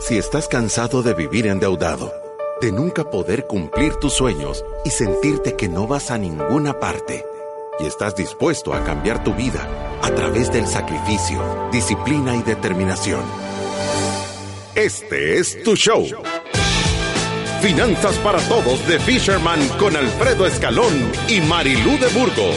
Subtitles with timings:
[0.00, 2.12] Si estás cansado de vivir endeudado,
[2.60, 7.24] de nunca poder cumplir tus sueños y sentirte que no vas a ninguna parte,
[7.78, 9.66] y estás dispuesto a cambiar tu vida
[10.02, 11.40] a través del sacrificio,
[11.72, 13.22] disciplina y determinación.
[14.74, 16.04] Este es tu show.
[17.62, 22.56] Finanzas para Todos de Fisherman con Alfredo Escalón y Marilú de Burgos,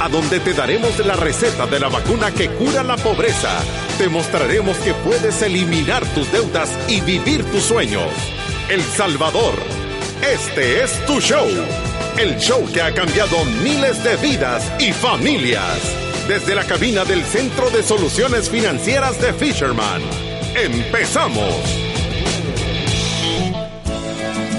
[0.00, 3.50] a donde te daremos la receta de la vacuna que cura la pobreza.
[3.98, 8.08] Te mostraremos que puedes eliminar tus deudas y vivir tus sueños.
[8.68, 9.54] El Salvador,
[10.22, 11.46] este es tu show.
[12.16, 15.78] El show que ha cambiado miles de vidas y familias.
[16.28, 20.02] Desde la cabina del Centro de Soluciones Financieras de Fisherman.
[20.54, 21.54] ¡Empezamos!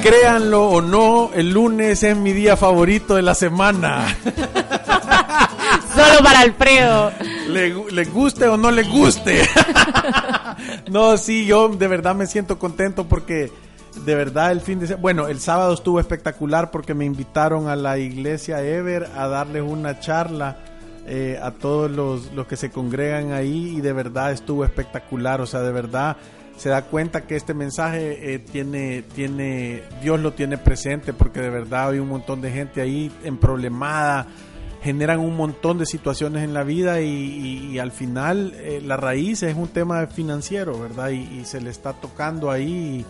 [0.02, 4.18] Créanlo o no, el lunes es mi día favorito de la semana.
[6.00, 7.12] Solo para Alfredo.
[7.50, 9.42] Le, le guste o no le guste.
[10.90, 13.52] no, sí, yo de verdad me siento contento porque
[14.06, 17.76] de verdad el fin de semana, bueno, el sábado estuvo espectacular porque me invitaron a
[17.76, 20.58] la iglesia Ever a darles una charla
[21.06, 25.46] eh, a todos los, los que se congregan ahí y de verdad estuvo espectacular, o
[25.46, 26.18] sea, de verdad
[26.60, 31.50] se da cuenta que este mensaje eh, tiene, tiene, Dios lo tiene presente porque de
[31.50, 34.28] verdad hay un montón de gente ahí en problemada,
[34.82, 38.96] generan un montón de situaciones en la vida y, y- y al final eh, la
[38.98, 41.10] raíz es un tema financiero, ¿verdad?
[41.10, 43.06] Y, y se le está tocando ahí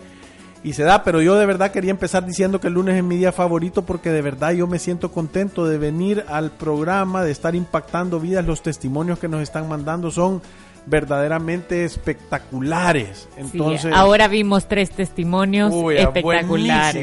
[0.64, 3.04] y, y se da, pero yo de verdad quería empezar diciendo que el lunes es
[3.04, 7.30] mi día favorito porque de verdad yo me siento contento de venir al programa, de
[7.30, 10.42] estar impactando vidas, los testimonios que nos están mandando son
[10.86, 13.28] verdaderamente espectaculares.
[13.36, 16.46] Entonces, sí, ahora vimos tres testimonios Uy, ah, espectaculares.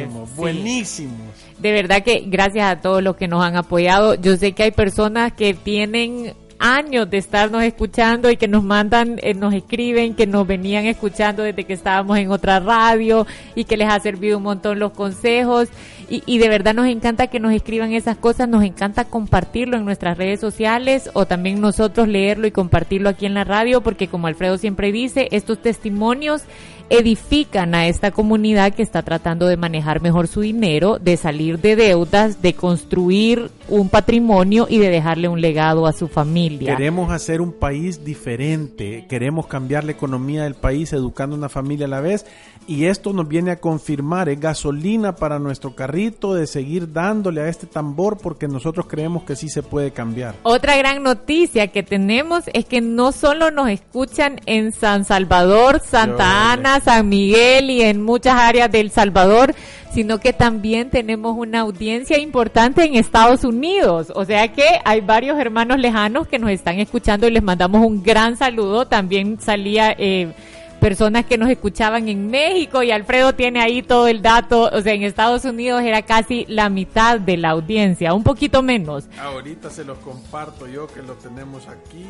[0.09, 0.35] buenísimos, Sí.
[0.35, 1.27] buenísimos.
[1.59, 4.15] De verdad que gracias a todos los que nos han apoyado.
[4.15, 9.19] Yo sé que hay personas que tienen años de estarnos escuchando y que nos mandan,
[9.21, 13.77] eh, nos escriben, que nos venían escuchando desde que estábamos en otra radio y que
[13.77, 15.69] les ha servido un montón los consejos.
[16.09, 19.85] Y, y de verdad nos encanta que nos escriban esas cosas, nos encanta compartirlo en
[19.85, 24.27] nuestras redes sociales o también nosotros leerlo y compartirlo aquí en la radio porque como
[24.27, 26.43] Alfredo siempre dice, estos testimonios
[26.89, 31.75] edifican a esta comunidad que está tratando de manejar mejor su dinero, de salir de
[31.75, 36.75] deudas, de construir un patrimonio y de dejarle un legado a su familia.
[36.75, 41.89] Queremos hacer un país diferente, queremos cambiar la economía del país educando una familia a
[41.89, 42.25] la vez
[42.67, 47.47] y esto nos viene a confirmar, es gasolina para nuestro carrito de seguir dándole a
[47.47, 50.35] este tambor porque nosotros creemos que sí se puede cambiar.
[50.43, 56.17] Otra gran noticia que tenemos es que no solo nos escuchan en San Salvador, Santa
[56.23, 59.55] Yo- Ana, San Miguel y en muchas áreas del Salvador,
[59.91, 64.11] sino que también tenemos una audiencia importante en Estados Unidos.
[64.13, 68.03] O sea que hay varios hermanos lejanos que nos están escuchando y les mandamos un
[68.03, 68.85] gran saludo.
[68.85, 70.31] También salía eh,
[70.77, 74.69] personas que nos escuchaban en México y Alfredo tiene ahí todo el dato.
[74.71, 79.05] O sea, en Estados Unidos era casi la mitad de la audiencia, un poquito menos.
[79.19, 82.05] Ahorita se los comparto yo que lo tenemos aquí.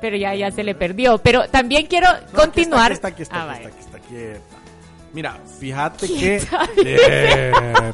[0.00, 1.18] pero ya ya se le perdió.
[1.18, 2.86] Pero también quiero No, continuar.
[2.86, 3.68] Aquí está, aquí está, Ah, aquí está, vaya.
[3.68, 4.40] aquí está, quieta.
[5.12, 6.40] Mira, fíjate que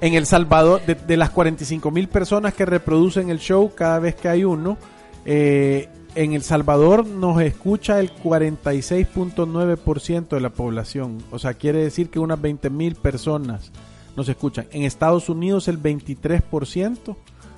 [0.00, 4.14] en El Salvador, de, de las 45 mil personas que reproducen el show cada vez
[4.16, 4.76] que hay uno,
[5.24, 11.18] eh, en El Salvador nos escucha el 46.9% de la población.
[11.30, 13.70] O sea, quiere decir que unas 20 mil personas
[14.16, 14.66] nos escuchan.
[14.72, 17.16] En Estados Unidos el 23%,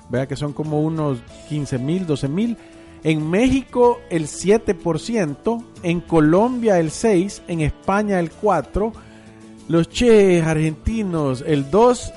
[0.09, 2.57] vea que son como unos 15 mil, 12 mil.
[3.03, 8.91] En México el 7%, en Colombia el 6%, en España el 4%,
[9.67, 12.13] los che argentinos el 2%,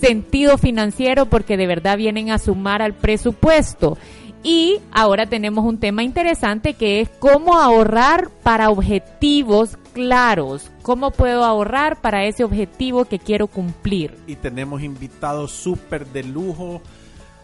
[0.00, 3.96] sentido financiero porque de verdad vienen a sumar al presupuesto.
[4.42, 10.70] Y ahora tenemos un tema interesante que es cómo ahorrar para objetivos claros.
[10.82, 14.14] ¿Cómo puedo ahorrar para ese objetivo que quiero cumplir?
[14.26, 16.82] Y tenemos invitados súper de lujo,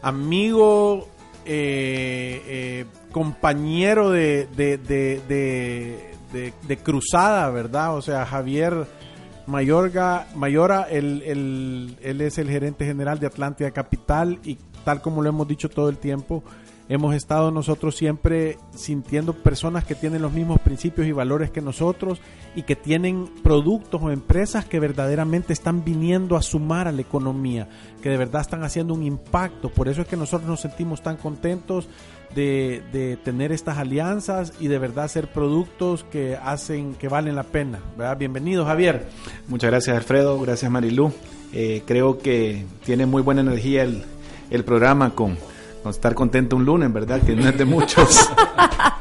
[0.02, 1.08] amigo,
[1.46, 7.96] eh, eh, compañero de, de, de, de, cruzada, ¿verdad?
[7.96, 8.86] O sea, Javier
[9.46, 11.22] Mayorga, Mayora, él,
[12.02, 15.88] él, es el gerente general de Atlántida Capital y tal como lo hemos dicho todo
[15.88, 16.42] el tiempo,
[16.88, 22.20] hemos estado nosotros siempre sintiendo personas que tienen los mismos principios y valores que nosotros
[22.56, 27.68] y que tienen productos o empresas que verdaderamente están viniendo a sumar a la economía,
[28.02, 29.68] que de verdad están haciendo un impacto.
[29.68, 31.88] Por eso es que nosotros nos sentimos tan contentos
[32.34, 37.80] de, tener estas alianzas y de verdad ser productos que hacen, que valen la pena.
[37.96, 38.16] ¿verdad?
[38.16, 39.08] Bienvenido, Javier.
[39.48, 40.38] Muchas gracias, Alfredo.
[40.40, 41.12] Gracias, Marilú.
[41.52, 44.04] Eh, creo que tiene muy buena energía el,
[44.50, 45.36] el programa con
[45.88, 47.20] estar contento un lunes, ¿verdad?
[47.22, 48.30] Que no es de muchos.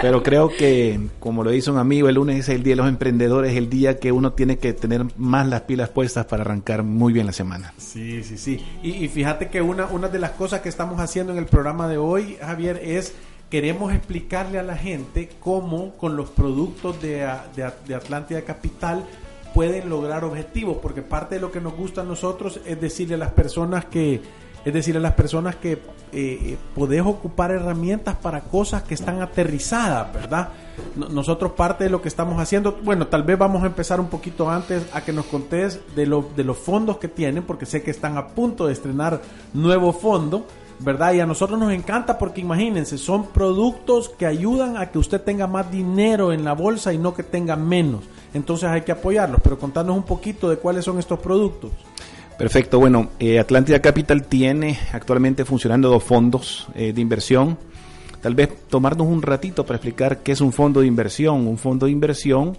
[0.00, 2.88] Pero creo que, como lo dice un amigo, el lunes es el día de los
[2.88, 7.12] emprendedores, el día que uno tiene que tener más las pilas puestas para arrancar muy
[7.12, 7.74] bien la semana.
[7.78, 8.64] Sí, sí, sí.
[8.82, 11.98] Y, fíjate que una, una de las cosas que estamos haciendo en el programa de
[11.98, 13.14] hoy, Javier, es
[13.50, 17.26] queremos explicarle a la gente cómo con los productos de,
[17.56, 19.04] de, de Atlántida Capital
[19.54, 23.18] pueden lograr objetivos, porque parte de lo que nos gusta a nosotros es decirle a
[23.18, 24.20] las personas que
[24.64, 25.80] es decir, a las personas que
[26.12, 30.48] eh, podés ocupar herramientas para cosas que están aterrizadas, ¿verdad?
[30.94, 34.50] nosotros parte de lo que estamos haciendo, bueno, tal vez vamos a empezar un poquito
[34.50, 37.90] antes a que nos contés de, lo, de los fondos que tienen, porque sé que
[37.90, 39.20] están a punto de estrenar
[39.54, 40.46] nuevo fondo,
[40.80, 41.12] ¿verdad?
[41.12, 45.46] Y a nosotros nos encanta porque imagínense, son productos que ayudan a que usted tenga
[45.46, 48.04] más dinero en la bolsa y no que tenga menos.
[48.34, 51.70] Entonces hay que apoyarlos, pero contanos un poquito de cuáles son estos productos.
[52.38, 57.58] Perfecto, bueno, eh, Atlántida Capital tiene actualmente funcionando dos fondos eh, de inversión.
[58.22, 61.48] Tal vez tomarnos un ratito para explicar qué es un fondo de inversión.
[61.48, 62.56] Un fondo de inversión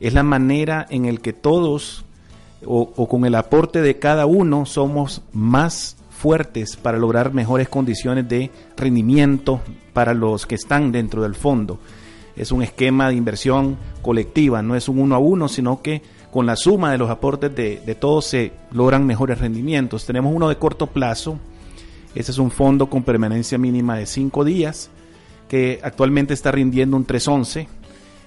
[0.00, 2.06] es la manera en el que todos
[2.64, 8.26] o, o con el aporte de cada uno somos más fuertes para lograr mejores condiciones
[8.30, 9.60] de rendimiento
[9.92, 11.78] para los que están dentro del fondo.
[12.34, 16.46] Es un esquema de inversión colectiva, no es un uno a uno, sino que con
[16.46, 20.04] la suma de los aportes de, de todos se logran mejores rendimientos.
[20.04, 21.38] Tenemos uno de corto plazo,
[22.14, 24.90] ese es un fondo con permanencia mínima de 5 días,
[25.48, 27.68] que actualmente está rindiendo un 311.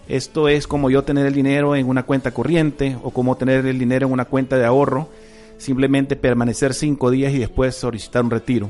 [0.08, 3.80] Esto es como yo tener el dinero en una cuenta corriente o como tener el
[3.80, 5.10] dinero en una cuenta de ahorro,
[5.58, 8.70] simplemente permanecer 5 días y después solicitar un retiro.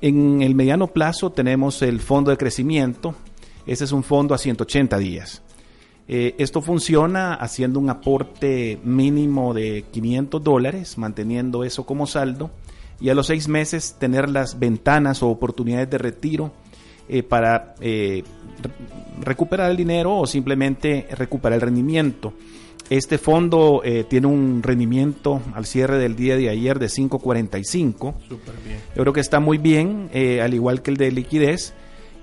[0.00, 3.14] En el mediano plazo tenemos el fondo de crecimiento,
[3.66, 5.42] ese es un fondo a 180 días.
[6.08, 12.50] Eh, esto funciona haciendo un aporte mínimo de 500 dólares, manteniendo eso como saldo,
[13.00, 16.52] y a los seis meses tener las ventanas o oportunidades de retiro
[17.08, 18.24] eh, para eh,
[19.20, 22.34] recuperar el dinero o simplemente recuperar el rendimiento.
[22.88, 28.14] Este fondo tiene un rendimiento al cierre del día de ayer de 5.45.
[28.28, 28.38] Yo
[28.96, 30.10] creo que está muy bien,
[30.42, 31.72] al igual que el de liquidez.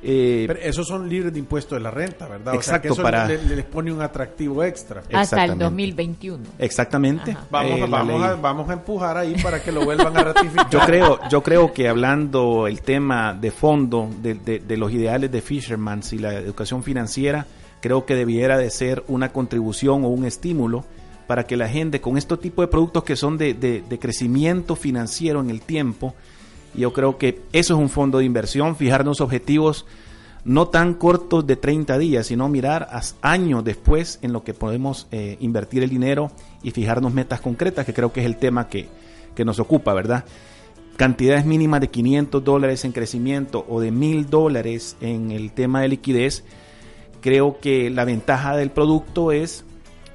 [0.10, 2.56] Eh, Pero esos son libres de impuesto de la renta, ¿verdad?
[2.56, 3.28] Exacto, eso para...
[3.28, 5.04] les pone un atractivo extra.
[5.12, 6.46] Hasta el 2021.
[6.60, 7.36] Exactamente.
[7.52, 10.70] Vamos, eh, vamos, a, vamos a empujar ahí para que lo vuelvan a ratificar.
[10.70, 15.42] Yo creo, yo creo que hablando el tema de fondo, de, de, los ideales de
[15.42, 17.46] Fisherman y la educación financiera,
[17.82, 20.86] creo que debiera de ser una contribución o un estímulo
[21.28, 25.42] para que la gente con este tipo de productos que son de, de crecimiento financiero
[25.42, 26.16] en el tiempo,
[26.74, 29.86] yo creo que eso es un fondo de inversión, fijarnos objetivos
[30.48, 32.88] no tan cortos de 30 días, sino mirar
[33.22, 36.32] años después en lo que podemos eh, invertir el dinero
[36.64, 38.88] y fijarnos metas concretas, que creo que es el tema que,
[39.36, 40.24] que nos ocupa, ¿verdad?
[40.96, 45.90] Cantidades mínimas de 500 dólares en crecimiento o de 1000 dólares en el tema de
[45.90, 46.46] liquidez.
[47.20, 49.66] Creo que la ventaja del producto es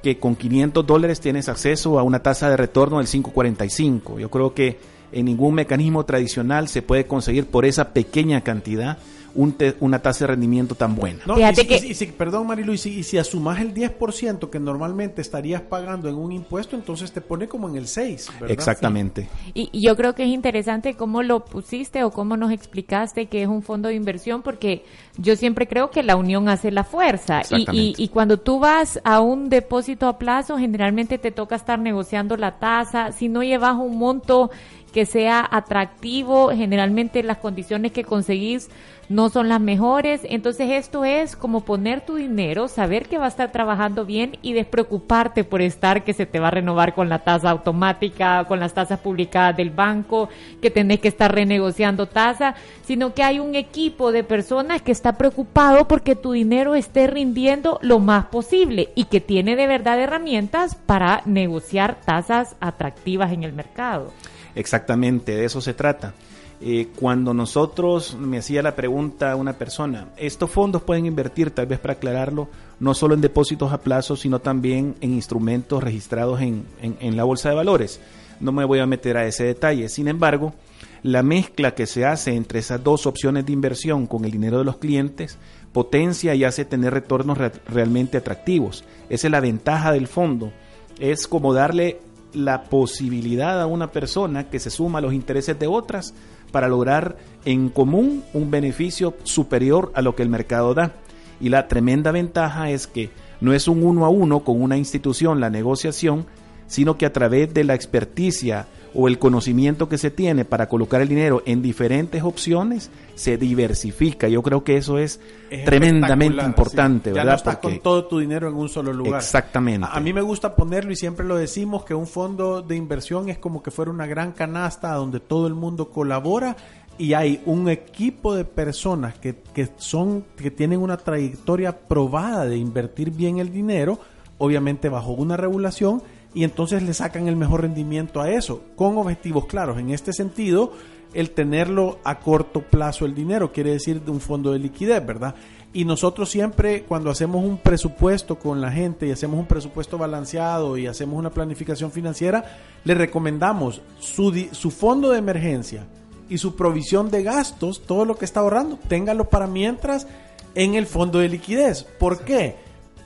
[0.01, 4.19] que con 500 dólares tienes acceso a una tasa de retorno del 5.45.
[4.19, 4.79] Yo creo que
[5.13, 8.97] en ningún mecanismo tradicional se puede conseguir por esa pequeña cantidad
[9.35, 11.23] un una tasa de rendimiento tan buena.
[11.25, 11.93] No, y si, que...
[11.93, 16.15] si, perdón, Marilu, y si, y si asumas el 10% que normalmente estarías pagando en
[16.15, 18.29] un impuesto, entonces te pone como en el 6.
[18.47, 19.29] Exactamente.
[19.53, 23.47] Y, yo creo que es interesante cómo lo pusiste o cómo nos explicaste que es
[23.47, 24.85] un fondo de inversión, porque
[25.17, 27.41] yo siempre creo que la unión hace la fuerza.
[27.49, 32.37] Y, y, cuando tú vas a un depósito a plazo, generalmente te toca estar negociando
[32.37, 33.11] la tasa.
[33.11, 34.51] Si no llevas un monto
[34.93, 38.69] que sea atractivo, generalmente las condiciones que conseguís
[39.09, 40.21] no son las mejores.
[40.23, 44.53] Entonces esto es como poner tu dinero, saber que va a estar trabajando bien y
[44.53, 48.73] despreocuparte por estar que se te va a renovar con la tasa automática, con las
[48.73, 50.29] tasas publicadas del banco,
[50.61, 55.17] que tenés que estar renegociando tasa, sino que hay un equipo de personas que está
[55.17, 60.75] preocupado porque tu dinero esté rindiendo lo más posible y que tiene de verdad herramientas
[60.75, 64.11] para negociar tasas atractivas en el mercado.
[64.55, 66.13] Exactamente, de eso se trata.
[66.61, 71.79] Eh, cuando nosotros, me hacía la pregunta una persona, estos fondos pueden invertir, tal vez
[71.79, 72.47] para aclararlo,
[72.79, 77.49] no solo en depósitos a plazo, sino también en instrumentos registrados en, en la bolsa
[77.49, 77.99] de valores.
[78.39, 79.89] No me voy a meter a ese detalle.
[79.89, 80.53] Sin embargo,
[81.01, 84.63] la mezcla que se hace entre esas dos opciones de inversión con el dinero de
[84.63, 85.37] los clientes
[85.73, 88.85] potencia y hace tener retornos realmente atractivos.
[89.09, 90.53] Esa es la ventaja del fondo.
[90.99, 91.99] Es como darle
[92.33, 96.13] la posibilidad a una persona que se suma a los intereses de otras
[96.51, 100.93] para lograr en común un beneficio superior a lo que el mercado da.
[101.39, 103.09] Y la tremenda ventaja es que
[103.41, 106.25] no es un uno a uno con una institución la negociación,
[106.67, 111.01] sino que a través de la experticia o el conocimiento que se tiene para colocar
[111.01, 114.27] el dinero en diferentes opciones se diversifica.
[114.27, 115.19] Yo creo que eso es,
[115.65, 117.23] tremendamente importante, ¿verdad?
[117.23, 119.19] Ya no estás con todo tu dinero en un solo lugar.
[119.19, 119.87] Exactamente.
[119.89, 123.37] A, mí me gusta ponerlo y siempre lo decimos que un fondo de inversión es
[123.37, 126.55] como que fuera una gran canasta donde todo el mundo colabora
[126.97, 132.57] y hay un equipo de personas que, que son que tienen una trayectoria probada de
[132.57, 133.99] invertir bien el dinero,
[134.37, 139.45] obviamente bajo una regulación y entonces le sacan el mejor rendimiento a eso, con objetivos
[139.45, 139.77] claros.
[139.77, 140.71] En este sentido,
[141.13, 145.35] el tenerlo a corto plazo el dinero quiere decir de un fondo de liquidez, ¿verdad?
[145.71, 150.77] Y nosotros siempre cuando hacemos un presupuesto con la gente y hacemos un presupuesto balanceado
[150.77, 155.85] y hacemos una planificación financiera, le recomendamos su, su fondo de emergencia
[156.29, 160.07] y su provisión de gastos, todo lo que está ahorrando, téngalo para mientras
[160.55, 161.83] en el fondo de liquidez.
[161.83, 162.55] ¿Por qué?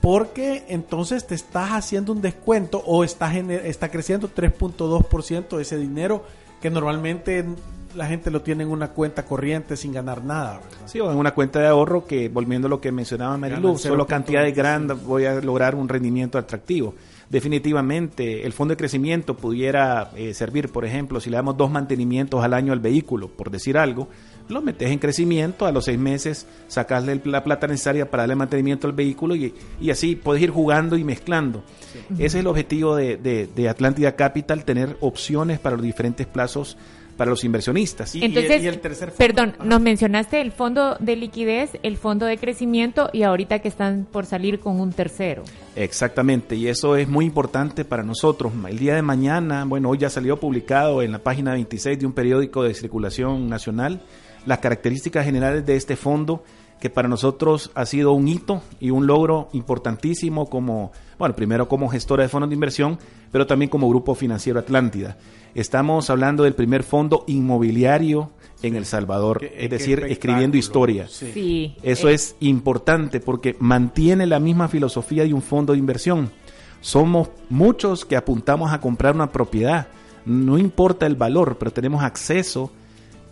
[0.00, 6.24] Porque entonces te estás haciendo un descuento o está, está creciendo 3.2% ese dinero
[6.60, 7.44] que normalmente
[7.94, 10.60] la gente lo tiene en una cuenta corriente sin ganar nada.
[10.86, 14.06] Sí, o en una cuenta de ahorro que, volviendo a lo que mencionaba Marilu, solo
[14.06, 16.94] cantidades grandes voy a lograr un rendimiento atractivo.
[17.30, 22.42] Definitivamente, el fondo de crecimiento pudiera eh, servir, por ejemplo, si le damos dos mantenimientos
[22.42, 24.08] al año al vehículo, por decir algo,
[24.48, 28.86] lo metes en crecimiento, a los seis meses sacasle la plata necesaria para darle mantenimiento
[28.86, 29.52] al vehículo y,
[29.90, 31.62] así puedes ir jugando y mezclando.
[32.14, 36.78] Ese es el objetivo de, de, de Atlántida Capital, tener opciones para los diferentes plazos
[37.18, 38.14] para los inversionistas.
[38.14, 43.10] Y, Entonces, el tercer perdón, nos mencionaste el fondo de liquidez, el fondo de crecimiento
[43.12, 45.42] y ahorita que están por salir con un tercero.
[45.76, 48.52] Exactamente, y eso es muy importante para nosotros.
[48.66, 52.12] El día de mañana, bueno, hoy ya salió publicado en la página 26 de un
[52.12, 54.00] periódico de circulación nacional
[54.46, 56.42] las características generales de este fondo
[56.80, 61.88] que para nosotros ha sido un hito y un logro importantísimo como, bueno, primero como
[61.88, 62.98] gestora de fondos de inversión,
[63.32, 65.16] pero también como Grupo Financiero Atlántida.
[65.54, 68.30] Estamos hablando del primer fondo inmobiliario
[68.62, 71.06] en El Salvador, es decir, escribiendo historia.
[71.08, 71.76] Sí.
[71.82, 76.30] Eso es importante porque mantiene la misma filosofía de un fondo de inversión.
[76.80, 79.88] Somos muchos que apuntamos a comprar una propiedad,
[80.24, 82.70] no importa el valor, pero tenemos acceso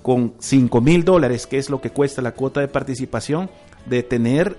[0.02, 3.50] con 5 mil dólares, que es lo que cuesta la cuota de participación,
[3.87, 4.56] de tener,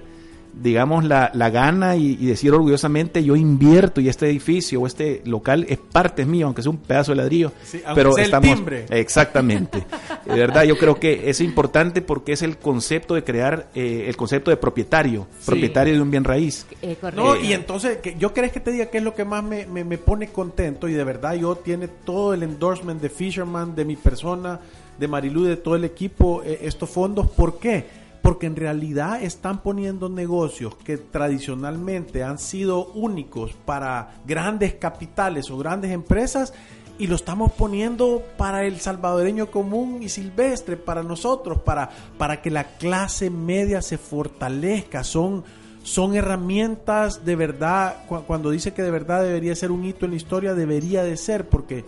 [0.61, 5.65] digamos, la, la gana y, decir orgullosamente, yo invierto y este edificio o este local
[5.69, 7.51] es parte mío, aunque sea un pedazo de ladrillo.
[7.93, 8.61] pero estamos...
[8.89, 9.85] Exactamente.
[10.25, 14.17] de verdad, yo creo que es importante porque es el concepto de crear, eh, el
[14.17, 16.65] concepto de propietario, propietario de un bien raíz.
[16.81, 19.43] Eh, no, y entonces, que yo crees que te diga qué es lo que más
[19.43, 23.75] me, me, me pone contento y de verdad yo tiene todo el endorsement de Fisherman,
[23.75, 24.59] de mi persona,
[24.97, 27.29] de Marilú de todo el equipo eh, estos fondos.
[27.29, 28.06] ¿Por qué?
[28.27, 35.57] Porque en realidad están poniendo negocios que tradicionalmente han sido únicos para grandes capitales o
[35.57, 36.53] grandes empresas
[36.99, 42.51] y lo estamos poniendo para el salvadoreño común y silvestre, para nosotros, para, para que
[42.51, 45.05] la clase media se fortalezca.
[45.05, 45.45] Son,
[45.83, 47.95] son herramientas de verdad,
[48.27, 51.47] cuando dice que de verdad debería ser un hito en la historia, debería de ser,
[51.47, 51.85] porque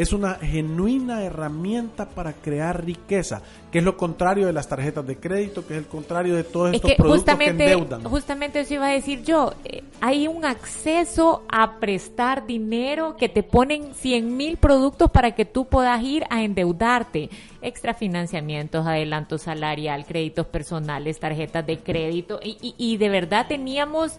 [0.00, 5.16] es una genuina herramienta para crear riqueza, que es lo contrario de las tarjetas de
[5.16, 8.04] crédito, que es el contrario de todos estos productos que endeudan.
[8.04, 13.42] Justamente eso iba a decir yo, eh, hay un acceso a prestar dinero que te
[13.42, 17.28] ponen 100 mil productos para que tú puedas ir a endeudarte,
[17.60, 24.18] extra financiamientos, adelanto salarial, créditos personales, tarjetas de crédito, y, y de verdad teníamos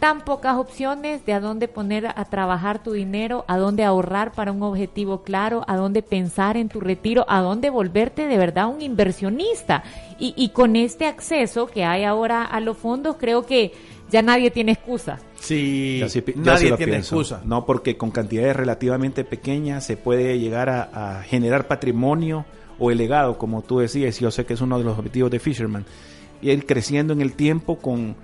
[0.00, 4.50] tan pocas opciones de a dónde poner a trabajar tu dinero, a dónde ahorrar para
[4.50, 8.80] un objetivo claro, a dónde pensar en tu retiro, a dónde volverte de verdad un
[8.80, 9.84] inversionista.
[10.18, 13.72] Y, y con este acceso que hay ahora a los fondos, creo que
[14.10, 15.18] ya nadie tiene excusa.
[15.38, 16.02] Sí,
[16.34, 17.42] nadie tiene excusa.
[17.44, 22.44] No, porque con cantidades relativamente pequeñas se puede llegar a, a generar patrimonio
[22.78, 25.30] o el legado, como tú decías, y yo sé que es uno de los objetivos
[25.30, 25.84] de Fisherman,
[26.40, 28.16] y ir creciendo en el tiempo con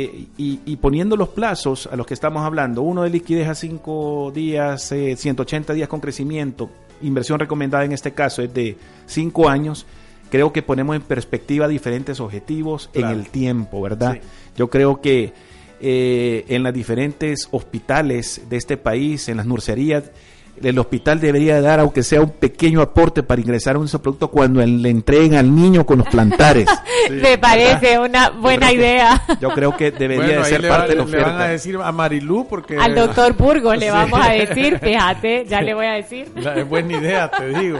[0.00, 4.30] eh, y, poniendo los plazos a los que estamos hablando, uno de liquidez a 5
[4.32, 6.70] días, 180 eh, días con crecimiento,
[7.02, 8.76] inversión recomendada en este caso es de
[9.06, 9.86] 5 años,
[10.30, 14.20] creo que ponemos en perspectiva diferentes objetivos en el tiempo, ¿verdad?
[14.56, 15.32] Yo creo que
[15.80, 20.04] eh, en las diferentes hospitales de este país, en las nurserías,
[20.62, 24.64] el hospital debería dar, aunque sea un pequeño aporte para ingresar a un producto cuando
[24.64, 26.68] le entreguen al niño con los plantares.
[27.10, 29.22] Me parece una buena idea.
[29.40, 31.26] yo creo que debería ser parte de la oferta.
[31.26, 32.76] Le van a decir a Marilú porque...
[32.76, 36.30] Al doctor Burgo le vamos a decir, fíjate, ya le voy a decir.
[36.36, 37.78] es buena idea, te digo.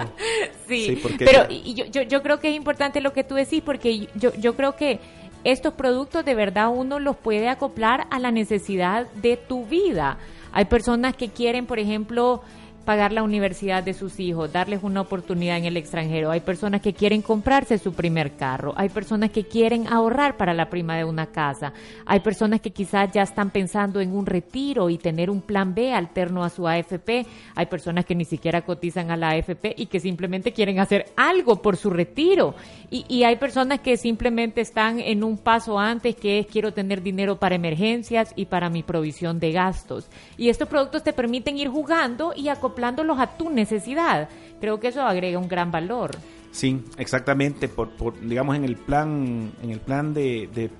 [0.66, 4.32] Sí, pero yo, yo, yo creo que es importante lo que tú decís porque yo,
[4.38, 5.00] yo creo que
[5.44, 10.18] estos productos de verdad uno los puede acoplar a la necesidad de tu vida.
[10.52, 12.42] Hay personas que quieren, por ejemplo,
[12.88, 16.30] pagar la universidad de sus hijos, darles una oportunidad en el extranjero.
[16.30, 18.72] Hay personas que quieren comprarse su primer carro.
[18.78, 21.74] Hay personas que quieren ahorrar para la prima de una casa.
[22.06, 25.92] Hay personas que quizás ya están pensando en un retiro y tener un plan B
[25.92, 27.26] alterno a su AFP.
[27.56, 31.60] Hay personas que ni siquiera cotizan a la AFP y que simplemente quieren hacer algo
[31.60, 32.54] por su retiro.
[32.90, 37.38] Y, hay personas que simplemente están en un paso antes que es quiero tener dinero
[37.38, 40.08] para emergencias y para mi provisión de gastos.
[40.38, 44.28] Y estos productos te permiten ir jugando y acoplando acoplándolos a tu necesidad.
[44.60, 46.12] Creo que eso agrega un gran valor.
[46.52, 47.68] Sí, exactamente.
[47.68, 50.70] Por, digamos en el plan, en el plan de, de,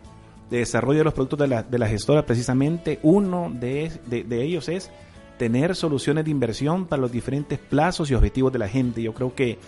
[0.49, 4.90] desarrollo de los productos de la, de la gestora, precisamente uno de, de, ellos es
[5.38, 9.02] tener soluciones de inversión para los diferentes plazos y objetivos de la gente.
[9.02, 9.59] Yo creo que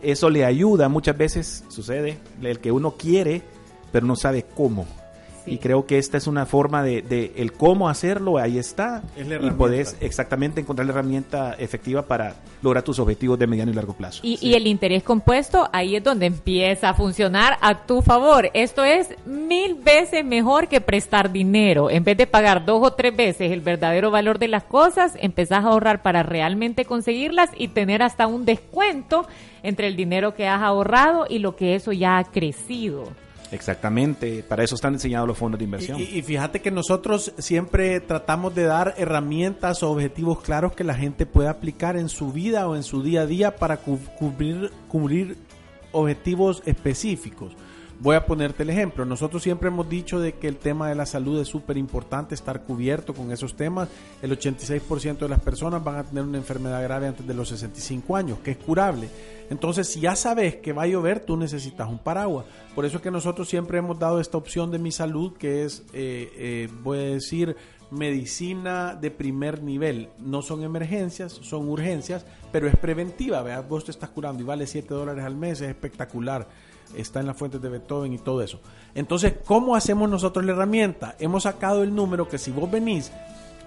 [0.00, 0.88] eso le ayuda.
[0.88, 3.42] Muchas veces sucede el que uno quiere,
[3.92, 4.86] pero no sabe cómo.
[5.50, 9.02] Y creo que esta es una forma de, el cómo hacerlo, ahí está.
[9.16, 13.94] y puedes exactamente encontrar la herramienta efectiva para lograr tus objetivos de mediano y largo
[13.94, 14.20] plazo.
[14.22, 18.50] Y, el interés compuesto, ahí es donde empieza a funcionar a tu favor.
[18.54, 21.90] Esto es mil veces mejor que prestar dinero.
[21.90, 25.64] En vez de pagar dos o tres veces el verdadero valor de las cosas, empezás
[25.64, 29.26] a ahorrar para realmente conseguirlas y tener hasta un descuento
[29.62, 33.04] entre el dinero que has ahorrado y lo que eso ya ha crecido.
[33.52, 36.00] Exactamente, para eso están diseñados los fondos de inversión.
[36.00, 41.26] Y, fíjate que nosotros siempre tratamos de dar herramientas o objetivos claros que la gente
[41.26, 45.36] pueda aplicar en su vida o en su día a día para cubrir, cubrir
[45.92, 47.56] objetivos específicos.
[48.02, 49.04] Voy a ponerte el ejemplo.
[49.04, 52.62] Nosotros siempre hemos dicho de que el tema de la salud es súper importante, estar
[52.62, 53.90] cubierto con esos temas.
[54.22, 58.16] El 86% de las personas van a tener una enfermedad grave antes de los 65
[58.16, 59.10] años, que es curable.
[59.50, 62.46] Entonces, si ya sabes que va a llover, tú necesitas un paraguas.
[62.74, 65.82] Por eso es que nosotros siempre hemos dado esta opción de mi salud, que es,
[65.92, 67.54] eh, eh, voy a decir,
[67.90, 70.08] medicina de primer nivel.
[70.18, 73.42] No son emergencias, son urgencias, pero es preventiva.
[73.42, 76.48] Veas, vos te estás curando y vale 7 dólares al mes, es espectacular
[76.96, 78.60] está en las fuentes de Beethoven y todo eso.
[78.94, 81.16] Entonces, ¿cómo hacemos nosotros la herramienta?
[81.18, 83.12] Hemos sacado el número que si vos venís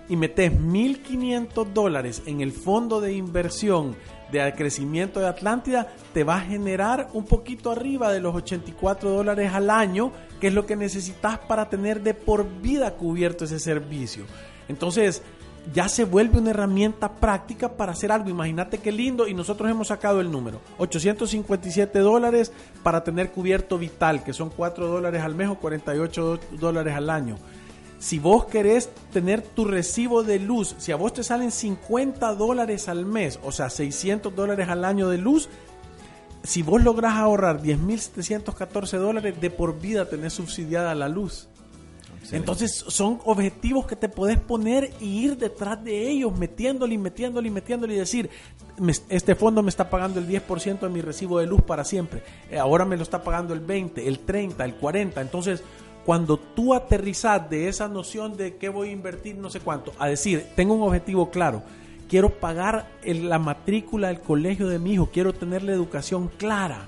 [0.09, 3.95] y metés 1.500 dólares en el fondo de inversión
[4.31, 9.53] de crecimiento de Atlántida, te va a generar un poquito arriba de los 84 dólares
[9.53, 14.25] al año, que es lo que necesitas para tener de por vida cubierto ese servicio.
[14.67, 15.21] Entonces,
[15.71, 18.29] ya se vuelve una herramienta práctica para hacer algo.
[18.29, 20.59] Imagínate qué lindo y nosotros hemos sacado el número.
[20.77, 22.51] 857 dólares
[22.83, 27.37] para tener cubierto vital, que son 4 dólares al mes o 48 dólares al año.
[27.99, 32.89] Si vos querés tener tu recibo de luz, si a vos te salen 50 dólares
[32.89, 35.47] al mes, o sea, 600 dólares al año de luz,
[36.43, 41.47] si vos lográs ahorrar 10.714 dólares, de por vida tenés subsidiada la luz.
[42.31, 47.47] Entonces son objetivos que te puedes poner y ir detrás de ellos, metiéndole y metiéndole
[47.47, 48.29] y metiéndole y decir,
[49.09, 52.57] este fondo me está pagando el 10% de mi recibo de luz para siempre, eh,
[52.57, 55.21] ahora me lo está pagando el 20, el 30, el 40.
[55.21, 55.63] Entonces,
[56.05, 60.07] cuando tú aterrizas de esa noción de qué voy a invertir, no sé cuánto, a
[60.07, 61.61] decir, tengo un objetivo claro,
[62.09, 66.87] quiero pagar el- la matrícula del colegio de mi hijo, quiero tener la educación clara.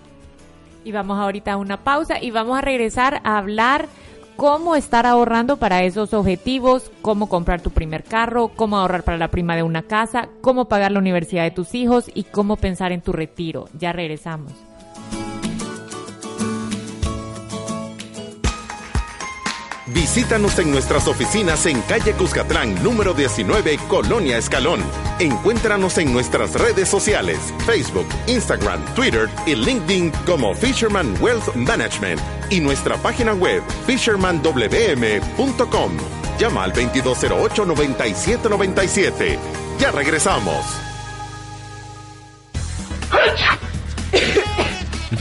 [0.83, 3.87] Y vamos ahorita a una pausa y vamos a regresar a hablar
[4.35, 9.31] cómo estar ahorrando para esos objetivos, cómo comprar tu primer carro, cómo ahorrar para la
[9.31, 13.01] prima de una casa, cómo pagar la universidad de tus hijos y cómo pensar en
[13.01, 13.67] tu retiro.
[13.77, 14.53] Ya regresamos.
[20.05, 24.83] Visítanos en nuestras oficinas en calle Cuscatlán, número 19, Colonia Escalón.
[25.17, 32.59] Encuéntranos en nuestras redes sociales, Facebook, Instagram, Twitter y LinkedIn como Fisherman Wealth Management y
[32.59, 35.91] nuestra página web fishermanwm.com.
[36.37, 39.39] Llama al 2208-9797.
[39.79, 40.84] Ya regresamos.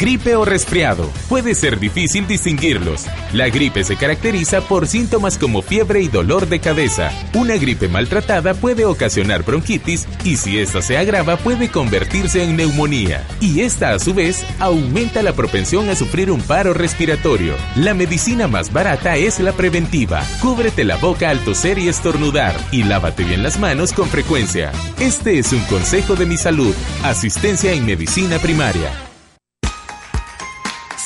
[0.05, 1.11] Gripe o resfriado.
[1.31, 3.07] Puede ser difícil distinguirlos.
[3.33, 7.11] La gripe se caracteriza por síntomas como fiebre y dolor de cabeza.
[7.33, 13.27] Una gripe maltratada puede ocasionar bronquitis y si esta se agrava puede convertirse en neumonía.
[13.41, 17.55] Y esta a su vez aumenta la propensión a sufrir un paro respiratorio.
[17.75, 20.23] La medicina más barata es la preventiva.
[20.43, 24.71] Cúbrete la boca al toser y estornudar y lávate bien las manos con frecuencia.
[25.01, 26.75] Este es un consejo de mi salud.
[27.03, 29.14] Asistencia en medicina primaria.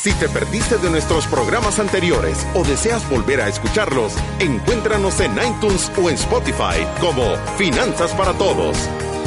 [0.01, 5.91] Si te perdiste de nuestros programas anteriores o deseas volver a escucharlos, encuéntranos en iTunes
[6.01, 8.77] o en Spotify como Finanzas para Todos.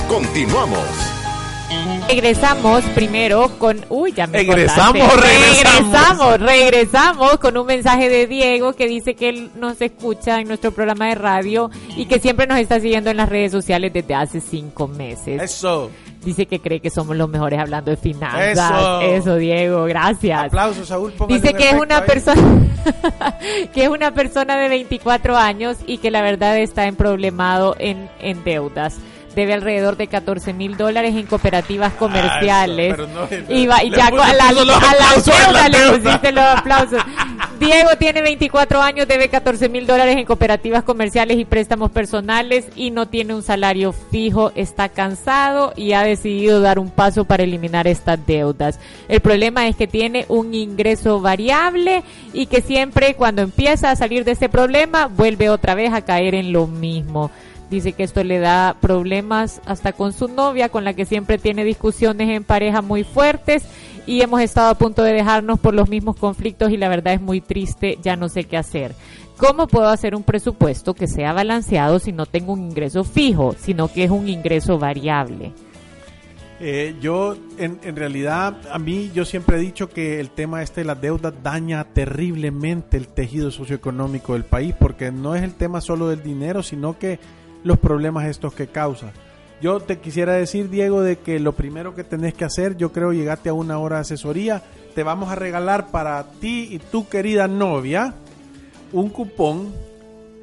[0.08, 1.21] Continuamos.
[2.08, 3.86] Regresamos primero con...
[3.90, 5.22] Uy, ya me Regresamos, regresamos.
[5.22, 10.72] regresamos, regresamos con un mensaje de Diego que dice que él nos escucha en nuestro
[10.72, 14.42] programa de radio y que siempre nos está siguiendo en las redes sociales desde hace
[14.42, 15.42] cinco meses.
[15.42, 15.90] Eso.
[16.24, 18.52] Dice que cree que somos los mejores hablando de finanzas.
[18.52, 19.02] Eso.
[19.02, 20.44] Eso, Diego, gracias.
[20.48, 21.14] Aplausos, Saúl.
[21.30, 22.04] Dice que es una ahí.
[22.06, 22.42] persona
[23.74, 28.10] que es una persona de 24 años y que la verdad está en problemado en,
[28.20, 28.98] en deudas.
[29.36, 32.94] Debe alrededor de 14 mil dólares en cooperativas comerciales.
[32.96, 36.44] pero no, y va, y ya puso- a la, a la deuda le pusiste los
[36.44, 37.02] aplausos.
[37.60, 42.90] Diego tiene 24 años, debe 14 mil dólares en cooperativas comerciales y préstamos personales y
[42.90, 47.86] no tiene un salario fijo, está cansado y ha decidido dar un paso para eliminar
[47.88, 48.80] estas deudas.
[49.08, 54.26] El problema es que tiene un ingreso variable y que siempre cuando empieza a salir
[54.26, 57.30] de ese problema vuelve otra vez a caer en lo mismo.
[57.72, 61.64] Dice que esto le da problemas hasta con su novia, con la que siempre tiene
[61.64, 63.64] discusiones en pareja muy fuertes
[64.06, 67.22] y hemos estado a punto de dejarnos por los mismos conflictos y la verdad es
[67.22, 68.94] muy triste, ya no sé qué hacer.
[69.38, 73.88] ¿Cómo puedo hacer un presupuesto que sea balanceado si no tengo un ingreso fijo, sino
[73.88, 75.54] que es un ingreso variable?
[76.60, 80.82] Eh, yo, en, en realidad, a mí yo siempre he dicho que el tema este
[80.82, 85.80] de las deudas daña terriblemente el tejido socioeconómico del país, porque no es el tema
[85.80, 87.20] solo del dinero, sino que
[87.64, 89.12] los problemas estos que causa.
[89.62, 93.14] Yo te quisiera decir, Diego, de que lo primero que tenés que hacer, yo creo,
[93.14, 94.64] llegate a una hora de asesoría,
[94.96, 98.16] te vamos a regalar para ti y tu querida novia
[98.92, 99.72] un cupón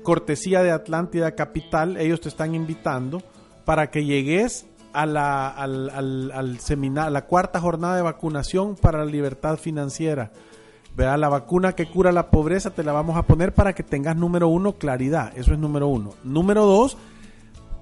[0.04, 3.20] cortesía de Atlántida Capital, ellos te están invitando
[3.64, 8.74] para que llegues a la, al, al, al semina- a la cuarta jornada de vacunación
[8.76, 10.30] para la libertad financiera.
[10.98, 11.16] ¿Verdad?
[11.16, 14.48] La vacuna que cura la pobreza te la vamos a poner para que tengas número
[14.48, 15.30] uno, claridad.
[15.38, 16.14] Eso es número uno.
[16.24, 16.96] Número dos,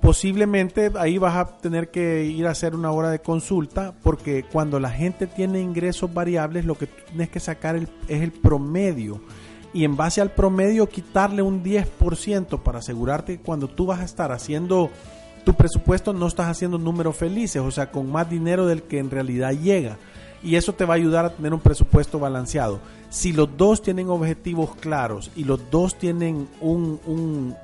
[0.03, 4.79] posiblemente ahí vas a tener que ir a hacer una hora de consulta porque cuando
[4.79, 9.23] la gente tiene ingresos variables lo que tienes que sacar es el promedio
[9.73, 14.05] y en base al promedio quitarle un 10% para asegurarte que cuando tú vas a
[14.05, 14.91] estar haciendo
[15.43, 19.11] tu presupuesto no estás haciendo números felices, o sea, con más dinero del que en
[19.11, 19.97] realidad llega.
[20.43, 22.81] Y eso te va a ayudar a tener un presupuesto balanceado.
[23.11, 27.55] Si los dos tienen objetivos claros y los dos tienen un, un,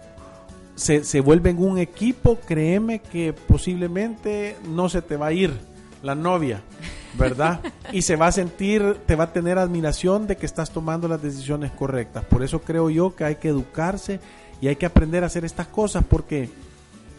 [0.75, 5.53] se, se vuelven un equipo, créeme que posiblemente no se te va a ir
[6.03, 6.63] la novia,
[7.15, 7.61] ¿verdad?
[7.93, 11.23] y se va a sentir, te va a tener admiración de que estás tomando las
[11.23, 12.25] decisiones correctas.
[12.25, 14.21] Por eso creo yo que hay que educarse
[14.61, 16.49] y hay que aprender a hacer estas cosas porque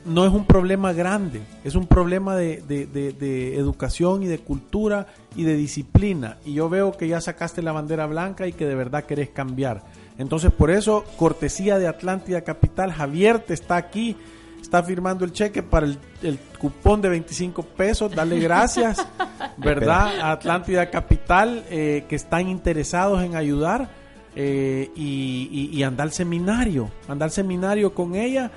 [0.06, 4.40] no es un problema grande, es un problema de, de- de- de educación y de
[4.40, 6.38] cultura y de disciplina.
[6.46, 9.84] Y yo veo que ya sacaste la bandera blanca y que de verdad querés cambiar.
[10.18, 14.16] Entonces, por eso, cortesía de Atlántida Capital, Javier te está aquí,
[14.62, 18.14] está firmando el cheque para el, el cupón de 25 pesos.
[18.14, 19.06] Dale gracias,
[19.58, 20.20] ¿verdad?
[20.20, 23.90] A Atlántida Capital, eh, que están interesados en ayudar.
[24.36, 28.50] eh, y, y, y anda al seminario, anda al seminario con ella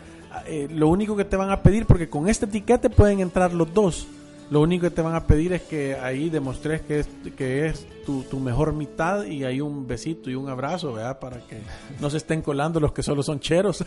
[0.46, 3.72] eh, lo único que te van a pedir, porque con este etiquete pueden entrar los
[3.72, 4.06] dos,
[4.50, 7.86] lo único que te van a pedir es que ahí demostres que es, que es
[8.04, 10.94] tu, tu mejor mitad y hay un besito y un abrazo.
[11.20, 11.58] Para que
[12.00, 13.84] no se estén colando los que solo son cheros.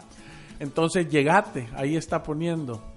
[0.60, 2.91] Entonces, llegate, ahí está poniendo.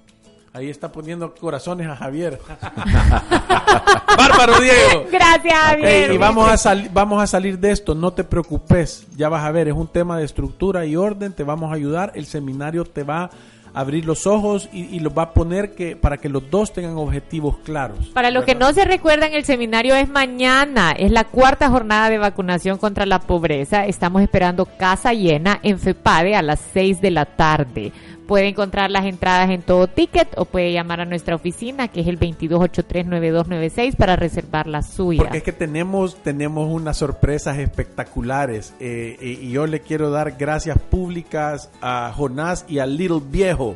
[0.55, 2.39] Ahí está poniendo corazones a Javier.
[4.17, 5.05] Bárbaro, Diego.
[5.11, 6.13] Gracias, Javier.
[6.13, 9.51] y vamos a, sal- vamos a salir de esto, no te preocupes, ya vas a
[9.51, 13.03] ver, es un tema de estructura y orden, te vamos a ayudar, el seminario te
[13.03, 13.29] va a
[13.73, 16.95] abrir los ojos y, y los va a poner que para que los dos tengan
[16.95, 18.07] objetivos claros.
[18.13, 20.91] Para los que no se recuerdan, el seminario es mañana.
[20.97, 23.85] Es la cuarta jornada de vacunación contra la pobreza.
[23.85, 27.91] Estamos esperando casa llena en FEPADE a las 6 de la tarde.
[28.27, 32.07] Puede encontrar las entradas en todo ticket o puede llamar a nuestra oficina que es
[32.07, 35.19] el 22839296 para reservar la suya.
[35.21, 40.31] Porque es que tenemos, tenemos unas sorpresas espectaculares eh, y y yo le quiero dar
[40.37, 43.75] gracias públicas a Jonás y a Little Viejo,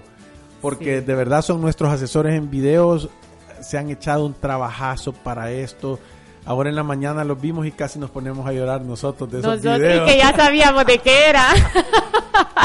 [0.62, 1.06] porque Sí.
[1.06, 3.10] de verdad son nuestros asesores en videos,
[3.62, 6.00] se han echado un trabajazo para esto.
[6.46, 9.52] Ahora en la mañana los vimos y casi nos ponemos a llorar nosotros de esos
[9.58, 10.10] Nosotros videos.
[10.10, 11.46] que ya sabíamos de qué era.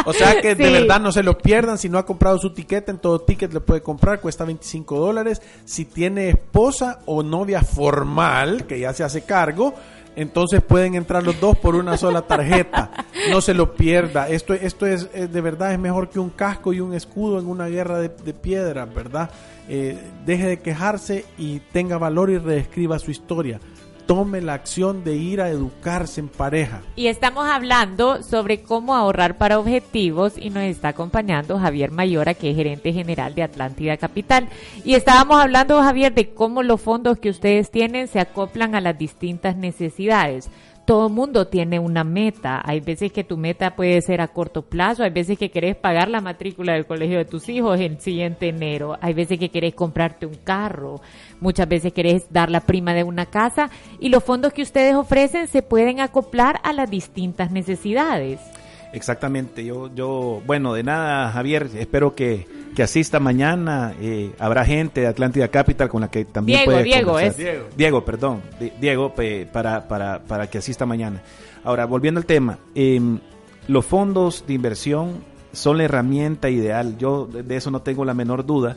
[0.07, 1.79] O sea que de verdad no se lo pierdan.
[1.79, 5.41] Si no ha comprado su tiquete, en todo ticket le puede comprar, cuesta 25 dólares.
[5.65, 9.75] Si tiene esposa o novia formal, que ya se hace cargo,
[10.17, 12.91] entonces pueden entrar los dos por una sola tarjeta.
[13.31, 14.29] No se lo pierda.
[14.29, 17.47] Esto, esto es, eh, de verdad es mejor que un casco y un escudo en
[17.47, 19.31] una guerra de, de piedra, ¿verdad?
[19.69, 23.61] Eh, deje de quejarse y tenga valor y reescriba su historia.
[24.07, 26.83] Tome la acción de ir a educarse en pareja.
[26.95, 32.51] Y estamos hablando sobre cómo ahorrar para objetivos y nos está acompañando Javier Mayora, que
[32.51, 34.49] es gerente general de Atlántida Capital.
[34.85, 38.99] Y estábamos hablando, Javier, de cómo los fondos que ustedes tienen se acoplan a las
[38.99, 40.51] distintas necesidades.
[40.87, 42.61] Todo mundo tiene una meta.
[42.63, 46.09] Hay veces que tu meta puede ser a corto plazo, hay veces que querés pagar
[46.09, 50.27] la matrícula del colegio de tus hijos el siguiente enero, hay veces que querés comprarte
[50.27, 51.01] un carro,
[51.41, 55.49] muchas veces querés dar la prima de una casa y los fondos que ustedes ofrecen
[55.49, 58.41] se pueden acoplar a las distintas necesidades.
[58.93, 63.95] Exactamente, yo, yo, bueno, de nada, Javier, espero que, que asista mañana.
[64.01, 67.31] eh, habrá gente de Atlántida Capital con la que también Diego, puede Diego, conversar.
[67.31, 67.65] es- Diego.
[67.77, 69.15] Diego, perdón, Di- Diego,
[69.53, 71.23] para, para, para que asista mañana.
[71.63, 73.19] Ahora, volviendo al tema, em,
[73.69, 76.99] los fondos de inversión son la herramienta ideal.
[76.99, 78.77] Yo de eso no tengo la menor duda.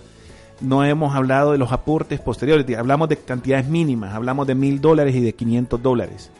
[0.61, 5.15] No hemos hablado de los aportes posteriores, hablamos de cantidades mínimas, hablamos de mil dólares
[5.15, 6.31] y de 500 dólares.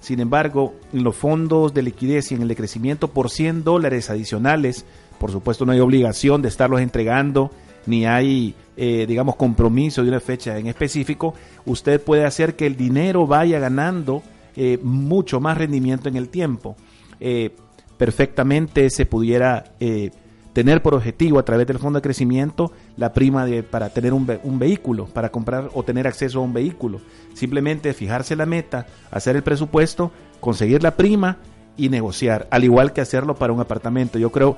[0.00, 4.08] Sin embargo, en los fondos de liquidez y en el de crecimiento por 100 dólares
[4.08, 4.84] adicionales,
[5.18, 7.50] por supuesto no hay obligación de estarlos entregando,
[7.86, 12.76] ni hay, eh, digamos, compromiso de una fecha en específico, usted puede hacer que el
[12.76, 14.22] dinero vaya ganando
[14.56, 16.76] eh, mucho más rendimiento en el tiempo.
[17.20, 17.50] Eh,
[17.98, 20.10] perfectamente se pudiera eh,
[20.52, 24.26] tener por objetivo a través del fondo de crecimiento la prima de, para tener un,
[24.42, 27.00] un vehículo, para comprar o tener acceso a un vehículo.
[27.34, 31.36] Simplemente fijarse la meta, hacer el presupuesto, conseguir la prima
[31.76, 34.18] y negociar, al igual que hacerlo para un apartamento.
[34.18, 34.56] Yo creo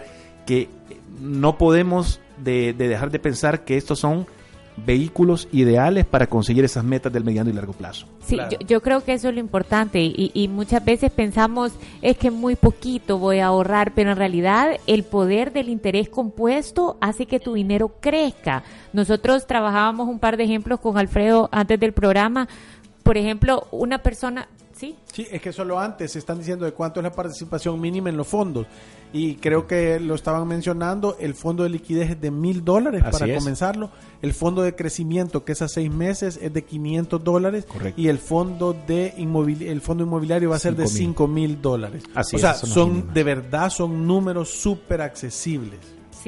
[0.49, 0.67] que
[1.21, 4.27] no podemos de, de dejar de pensar que estos son
[4.87, 8.07] vehículos ideales para conseguir esas metas del mediano y largo plazo.
[8.25, 8.51] Sí, Claro.
[8.53, 12.31] yo, yo creo que eso es lo importante y, y muchas veces pensamos es que
[12.31, 17.41] muy poquito voy a ahorrar, pero en realidad el poder del interés compuesto hace que
[17.41, 18.63] tu dinero crezca.
[18.95, 22.49] Nosotros trabajábamos un par de ejemplos con Alfredo antes del programa.
[23.03, 24.95] Por ejemplo, una persona, ¿sí?
[25.13, 28.17] Sí, es que solo antes se están diciendo de cuánto es la participación mínima en
[28.17, 28.67] los fondos.
[29.13, 33.27] Y creo que lo estaban mencionando, el fondo de liquidez es de mil dólares para
[33.27, 33.39] es.
[33.39, 33.91] comenzarlo.
[34.21, 37.65] El fondo de crecimiento, que es a seis meses, es de 500 dólares.
[37.65, 37.99] Correcto.
[38.01, 40.99] Y el fondo de inmovili- el fondo inmobiliario va a ser de 5,000.
[41.09, 42.03] cinco mil dólares.
[42.15, 45.79] Así o es, sea, son de verdad son números súper accesibles.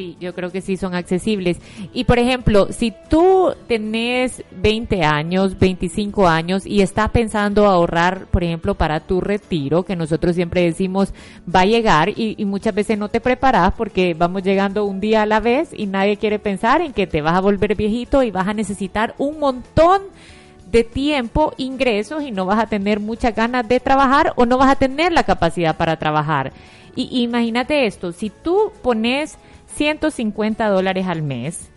[0.01, 1.59] Sí, yo creo que sí son accesibles.
[1.93, 8.43] Y por ejemplo, si tú tenés 20 años, 25 años y estás pensando ahorrar, por
[8.43, 11.13] ejemplo, para tu retiro, que nosotros siempre decimos
[11.55, 15.21] va a llegar y, y muchas veces no te preparas porque vamos llegando un día
[15.21, 18.31] a la vez y nadie quiere pensar en que te vas a volver viejito y
[18.31, 20.01] vas a necesitar un montón
[20.73, 24.71] de tiempo, ingresos y no vas a tener muchas ganas de trabajar o no vas
[24.71, 26.55] a tener la capacidad para trabajar.
[26.97, 29.37] Y imagínate esto, si tú pones
[29.75, 31.71] 150 dólares al mes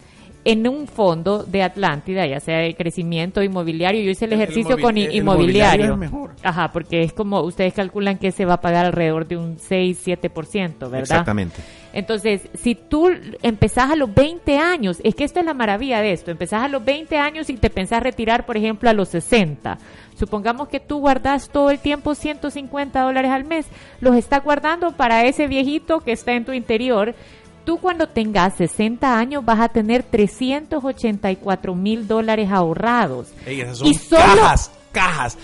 [0.45, 4.97] en un fondo de Atlántida, ya sea de crecimiento inmobiliario, yo hice el ejercicio con
[4.97, 5.86] el inmobiliario.
[5.86, 6.36] inmobiliario es mejor.
[6.43, 10.79] Ajá, porque es como ustedes calculan que se va a pagar alrededor de un 6-7%,
[10.79, 10.99] ¿verdad?
[10.99, 11.62] Exactamente.
[11.93, 13.10] Entonces, si tú
[13.43, 16.67] empezás a los 20 años, es que esto es la maravilla de esto, empezás a
[16.67, 19.77] los 20 años y te pensás retirar, por ejemplo, a los 60.
[20.15, 23.67] Supongamos que tú guardas todo el tiempo 150 dólares al mes,
[24.01, 27.15] los estás guardando para ese viejito que está en tu interior.
[27.65, 33.32] Tú cuando tengas 60 años vas a tener 384 mil dólares ahorrados.
[33.45, 35.38] Ey, esas son Y solo- cajas, cajas.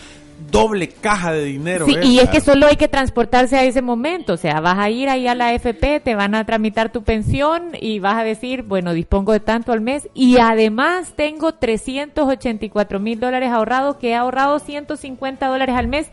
[0.52, 1.86] doble caja de dinero.
[1.86, 2.06] Sí, ¿ves?
[2.06, 5.10] y es que solo hay que transportarse a ese momento, o sea, vas a ir
[5.10, 8.94] ahí a la AFP, te van a tramitar tu pensión y vas a decir, bueno,
[8.94, 14.60] dispongo de tanto al mes y además tengo 384 mil dólares ahorrados, que he ahorrado
[14.60, 16.08] 150 dólares al mes.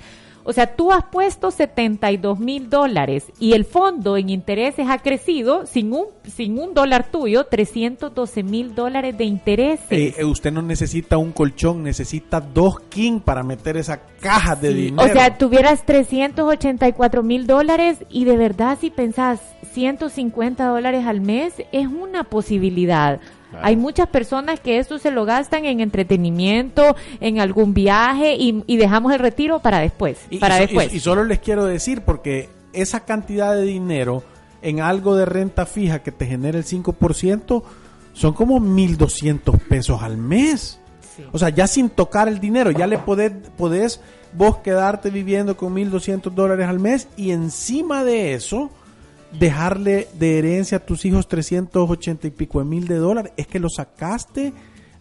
[0.48, 5.66] O sea, tú has puesto 72 mil dólares y el fondo en intereses ha crecido
[5.66, 9.90] sin un, sin un dólar tuyo, 312 mil dólares de intereses.
[9.90, 14.68] Eh, eh, usted no necesita un colchón, necesita dos king para meter esa caja de
[14.68, 15.02] Sí, dinero.
[15.02, 19.40] O sea, tuvieras 384 mil dólares y de verdad si pensás
[19.76, 23.20] 150 dólares al mes es una posibilidad.
[23.62, 28.78] Hay muchas personas que esto se lo gastan en entretenimiento, en algún viaje y, y
[28.78, 30.18] dejamos el retiro para después.
[30.30, 30.92] Y- para y después.
[30.92, 34.22] y- y solo les quiero decir, porque esa cantidad de dinero
[34.62, 37.62] en algo de renta fija que te genera el 5%,
[38.14, 40.80] son como 1.200 pesos al mes.
[41.32, 44.00] O sea, ya sin tocar el dinero, ya le podés, podés
[44.32, 48.70] vos quedarte viviendo con 1.200 dólares al mes y encima de eso
[49.38, 53.32] dejarle de herencia a tus hijos 380 y pico de mil de dólares.
[53.36, 54.52] Es que lo sacaste,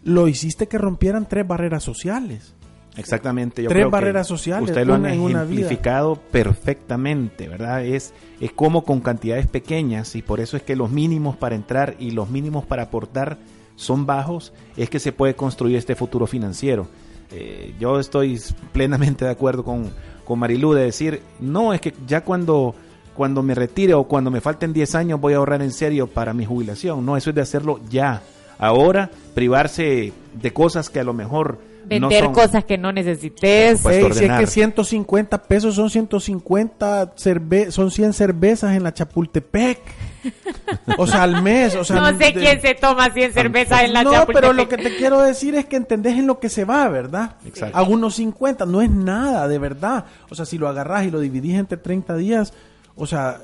[0.03, 2.53] lo hiciste que rompieran tres barreras sociales.
[2.97, 3.61] Exactamente.
[3.61, 7.85] Yo Tres creo que barreras sociales, Ustedes lo han ejemplificado perfectamente, ¿verdad?
[7.85, 11.95] Es, es como con cantidades pequeñas y por eso es que los mínimos para entrar
[11.99, 13.37] y los mínimos para aportar
[13.75, 16.87] son bajos, es que se puede construir este futuro financiero.
[17.31, 18.39] Eh, yo estoy
[18.71, 19.91] plenamente de acuerdo con,
[20.23, 22.75] con Marilú de decir, no, es que ya cuando,
[23.15, 26.33] cuando me retire o cuando me falten 10 años voy a ahorrar en serio para
[26.33, 27.05] mi jubilación.
[27.05, 28.21] No, eso es de hacerlo ya.
[28.57, 33.81] Ahora, privarse de cosas que a lo mejor no Vender son- cosas que no necesites.
[33.81, 38.93] Pues Ey, si es que 150 pesos son 150 cerve son 100 cervezas en la
[38.93, 39.79] Chapultepec.
[40.97, 41.75] O sea, al mes.
[41.75, 44.41] O sea, no sé de- quién se toma 100 cervezas en la no, Chapultepec.
[44.41, 47.35] pero lo que te quiero decir es que entendés en lo que se va, ¿verdad?
[47.45, 47.77] Exacto.
[47.77, 50.05] A unos 50, no es nada, de verdad.
[50.31, 52.53] O sea, si lo agarrás y lo dividís entre 30 días,
[52.95, 53.41] o sea,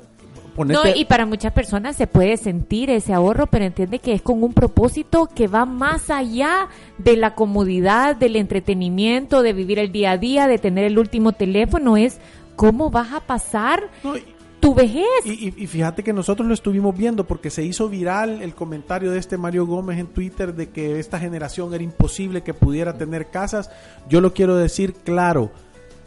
[0.56, 0.80] ponete...
[0.90, 4.42] No, y para muchas personas se puede sentir ese ahorro, pero entiende que es con
[4.42, 10.12] un propósito que va más allá de la comodidad, del entretenimiento, de vivir el día
[10.12, 12.18] a día, de tener el último teléfono, es
[12.56, 14.24] cómo vas a pasar No, y-
[14.60, 15.04] tu vejez.
[15.24, 19.10] Y, y- y fíjate que nosotros lo estuvimos viendo porque se hizo viral el comentario
[19.10, 23.26] de este Mario Gómez en Twitter de que esta generación era imposible que pudiera tener
[23.30, 23.70] casas.
[24.08, 25.50] Yo lo quiero decir claro,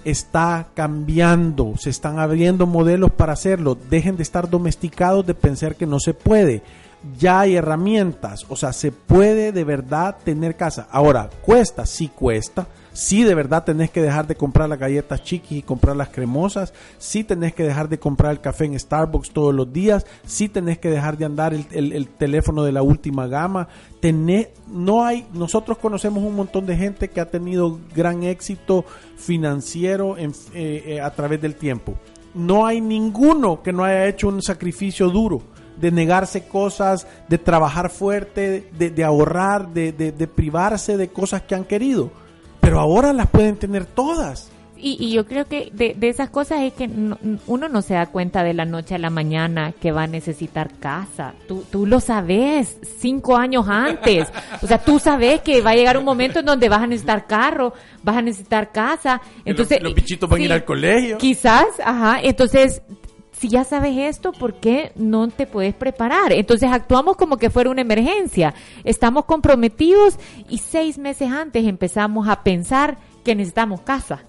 [0.05, 3.75] está cambiando, se están abriendo modelos para hacerlo.
[3.75, 6.61] Dejen de estar domesticados de pensar que no se puede.
[7.19, 10.87] Ya hay herramientas, o sea, se puede de verdad tener casa.
[10.89, 12.67] Ahora, cuesta, sí cuesta.
[12.97, 16.73] Sí, de verdad tenés que dejar de comprar las galletas chiquis y comprar las cremosas.
[16.97, 20.05] Sí tenés que dejar de comprar el café en Starbucks todos los días.
[20.25, 23.67] Sí tenés que dejar de andar el, el- el teléfono de la última gama.
[24.01, 28.85] Tené- no hay, nosotros conocemos un montón de gente que ha tenido gran éxito
[29.17, 31.95] financiero en- eh, eh, a través del tiempo.
[32.33, 35.41] No hay ninguno que no haya hecho un sacrificio duro
[35.75, 41.65] de negarse cosas, de trabajar fuerte, de, ahorrar, de- de privarse de cosas que han
[41.65, 42.23] querido.
[42.65, 44.51] Pero ahora las pueden tener todas.
[44.77, 47.93] Y, y yo creo que de, de esas cosas es que no- uno no se
[47.93, 51.33] da cuenta de la noche a la mañana que va a necesitar casa.
[51.47, 54.27] Tú, tú lo sabes cinco años antes.
[54.61, 57.25] O sea, tú sabes que va a llegar un momento en donde vas a necesitar
[57.25, 57.73] carro,
[58.03, 59.21] vas a necesitar casa.
[59.45, 61.17] Entonces, los, los bichitos van a ir al colegio.
[61.19, 62.19] Quizás, ajá.
[62.21, 62.81] Entonces,
[63.37, 66.31] si ya sabes esto, ¿por qué no te puedes preparar?
[66.31, 68.53] Entonces actuamos como que fuera una emergencia.
[68.83, 70.17] Estamos comprometidos
[70.49, 74.23] y seis meses antes empezamos a pensar que necesitamos casa.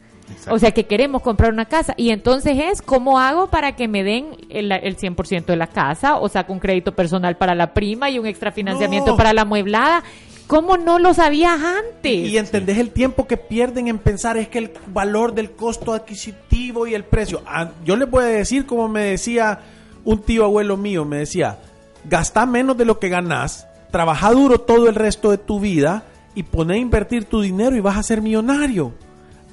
[0.51, 1.95] O sea, que queremos comprar una casa.
[1.97, 6.17] Y entonces es, ¿cómo hago para que me den el, el 100% de la casa?
[6.17, 9.17] O saco un crédito personal para la prima y un extra financiamiento No.
[9.17, 10.03] para la amueblada.
[10.47, 12.29] ¿Cómo no lo sabías antes?
[12.29, 16.87] Y entendés el tiempo que pierden en pensar es que el valor del costo adquisitivo
[16.87, 17.43] y el precio.
[17.47, 19.61] Ah, yo les voy a decir como me decía
[20.05, 21.59] un tío abuelo mío, me decía,
[22.05, 26.05] gasta menos de lo que ganás, trabaja duro todo el resto de tu vida
[26.37, 28.93] y pone a invertir tu dinero y vas a ser millonario.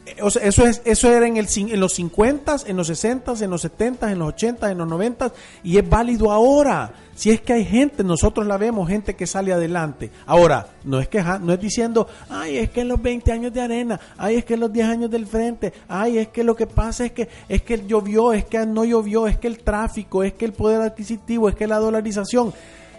[0.06, 3.34] Eh, O sea, eso, es, eso era en, el, en los 50, en los 60,
[3.44, 5.32] en los 70, en los 80, en los 90
[5.64, 6.94] y es válido ahora.
[7.16, 10.12] Si es que hay gente, nosotros la vemos, gente que sale adelante.
[10.26, 13.62] Ahora, no es que no es diciendo, ay, es que en los 20 años de
[13.62, 16.68] arena, ay, es que en los 10 años del frente, ay, es que lo que
[16.68, 20.34] pasa es que es que llovió, es que no llovió, es que el tráfico, es
[20.34, 22.54] que el poder adquisitivo, es que la dolarización.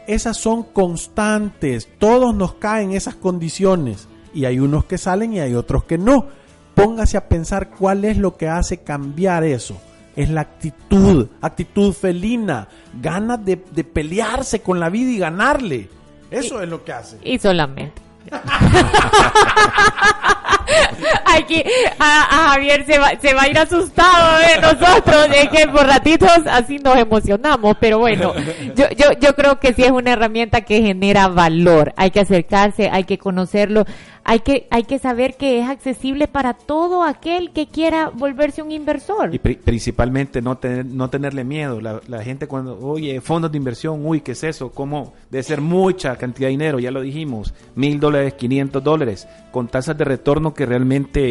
[0.06, 5.54] Esas son constantes, todos nos caen esas condiciones y hay unos que salen y hay
[5.54, 6.26] otros que no
[6.74, 9.76] póngase a pensar cuál es lo que hace cambiar eso.
[10.16, 12.68] Es la actitud, actitud felina,
[13.00, 15.90] ganas de, de pelearse con la vida y ganarle.
[16.30, 17.18] Eso es lo que hace.
[17.22, 18.00] Y solamente.
[21.36, 21.62] Aquí
[21.98, 26.30] a, Javier se va, se va a ir asustado de nosotros, de que por ratitos
[26.46, 28.32] así nos emocionamos, pero bueno,
[28.76, 31.92] yo, yo, yo creo que sí es una herramienta que genera valor.
[31.96, 33.84] Hay que acercarse, hay que conocerlo
[34.24, 38.72] hay que, hay que saber que es accesible para todo aquel que quiera volverse un
[38.72, 39.34] inversor.
[39.34, 41.80] Y principalmente no, tener, no tenerle miedo.
[41.80, 44.70] La, gente cuando, oye, fondos de inversión, uy, ¿qué es eso?
[44.70, 45.12] ¿Cómo?
[45.30, 49.98] Debe ser mucha cantidad de dinero, ya lo dijimos, mil dólares, quinientos dólares, con tasas
[49.98, 51.23] de retorno que realmente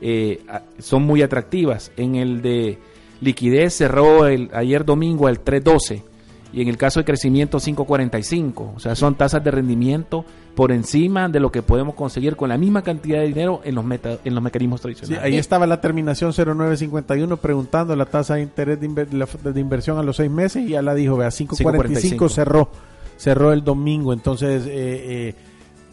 [0.00, 0.40] eh,
[0.78, 1.92] son muy atractivas.
[1.96, 2.78] En el de
[3.20, 6.10] liquidez cerró el, ayer domingo el 312
[6.52, 8.72] y en el caso de crecimiento 5.45.
[8.74, 10.24] O sea, son tasas de rendimiento
[10.54, 13.84] por encima de lo que podemos conseguir con la misma cantidad de dinero en los,
[14.24, 15.24] en los mecanismos tradicionales.
[15.24, 20.30] ahí estaba la terminación 0951 preguntando la tasa de interés de, inversión a los seis
[20.30, 22.70] meses y ya la dijo, vea, 5.45 cerró,
[23.16, 24.12] cerró el domingo.
[24.12, 25.34] Entonces, eh, eh,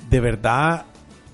[0.10, 0.86] de verdad,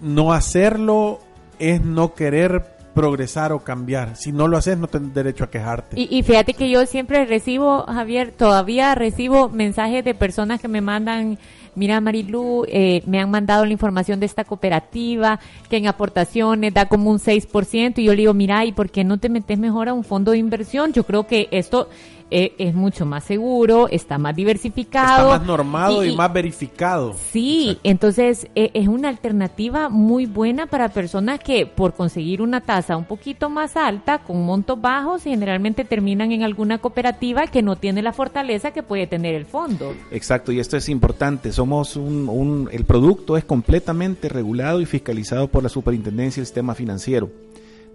[0.02, 1.20] no hacerlo
[1.60, 4.16] es no querer progresar o cambiar.
[4.16, 6.00] Si no lo haces, no tienes derecho a quejarte.
[6.00, 10.82] Y, y, fíjate que yo siempre recibo, Javier, todavía recibo mensajes de personas que me
[10.82, 11.40] mandan,
[11.76, 15.40] mira Marilu, eh, me han mandado la información de esta cooperativa,
[15.70, 19.04] que en aportaciones da como un 6%, y yo le digo, mira, ¿y por qué
[19.04, 20.94] no te metes mejor a un fondo de inversión?
[20.94, 21.90] Yo creo que esto
[22.32, 25.28] eh, es mucho más seguro, está más diversificado.
[25.28, 27.16] Está más normado y, más verificado.
[27.32, 32.98] Sí, entonces eh, es una alternativa muy buena para personas que por conseguir una tasa
[32.98, 38.02] un poquito más alta, con montos bajos, generalmente terminan en alguna cooperativa que no tiene
[38.02, 39.94] la fortaleza que puede tener el fondo.
[40.12, 41.52] Exacto, y esto es importante.
[41.52, 47.30] Somos un, el producto es completamente regulado y fiscalizado por la Superintendencia del Sistema Financiero.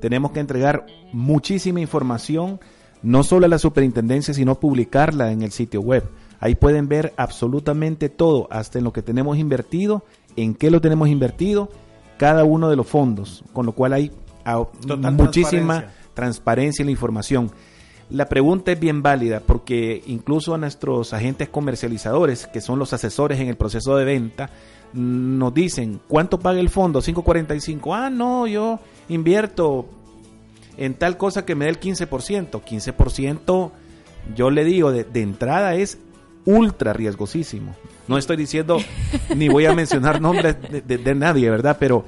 [0.01, 2.61] Tenemos que entregar muchísima información
[3.03, 6.05] no solo a la superintendencia, sino publicarla en el sitio web.
[6.40, 10.05] Ahí pueden ver absolutamente todo, hasta en lo que tenemos invertido,
[10.36, 11.68] en qué lo tenemos invertido,
[12.16, 14.12] cada uno de los fondos, con lo cual hay
[14.44, 14.64] ah,
[15.12, 16.82] muchísima transparencia.
[16.82, 17.51] en la información.
[18.11, 23.38] La pregunta es bien válida porque incluso a nuestros agentes comercializadores, que son los asesores
[23.38, 24.51] en el proceso de venta,
[24.94, 27.03] nos dicen, ¿cuánto paga el fondo?
[27.03, 27.94] 545.
[27.94, 29.86] Ah, no, yo invierto
[30.79, 32.62] en tal cosa que me dé el 15%.
[32.62, 33.70] 15%
[34.35, 35.99] yo le digo de, entrada es
[36.45, 37.74] ultra riesgosísimo.
[38.07, 38.79] No estoy diciendo
[39.37, 40.57] ni voy a mencionar nombres
[40.87, 41.76] de, nadie, ¿verdad?
[41.79, 42.05] Pero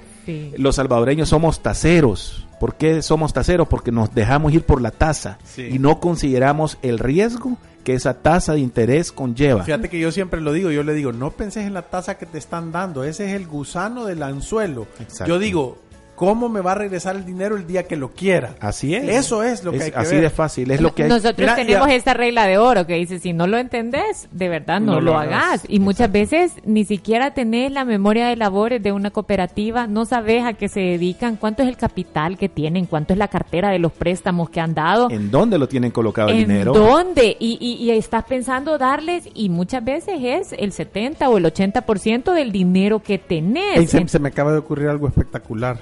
[0.56, 2.46] los salvadoreños somos taseros.
[2.58, 3.68] ¿Por qué somos taseros?
[3.68, 8.52] Porque nos dejamos ir por la tasa y no consideramos el riesgo que esa tasa
[8.52, 9.64] de interés conlleva.
[9.64, 12.26] Fíjate que yo siempre lo digo, yo le digo, no penses en la tasa que
[12.26, 14.86] te están dando, ese es el gusano del anzuelo.
[15.26, 15.78] Yo digo,
[16.20, 18.54] cómo me va a regresar el dinero el día que lo quiera.
[18.60, 19.08] Así es.
[19.08, 21.08] Eso es lo que hay que Así de fácil, es lo que hay.
[21.08, 25.00] Nosotros tenemos esta regla de oro que dice, si no lo entendés, de verdad no,
[25.00, 25.62] lo, hagas.
[25.66, 30.44] Y muchas veces ni siquiera tenés la memoria de labores de una cooperativa, no sabes
[30.44, 33.78] a qué se dedican, cuánto es el capital que tienen, cuánto es la cartera de
[33.78, 35.08] los préstamos que han dado.
[35.08, 36.74] ¿En dónde lo tienen colocado el dinero?
[36.74, 37.34] ¿En dónde?
[37.40, 42.52] Y, y, estás pensando darles, y muchas veces es el 70 o el 80% del
[42.52, 43.88] dinero que tenés.
[43.88, 45.78] se me acaba de ocurrir algo espectacular.